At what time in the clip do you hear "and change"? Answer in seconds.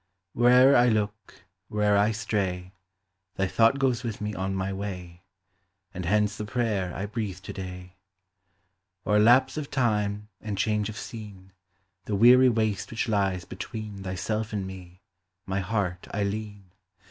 10.41-10.89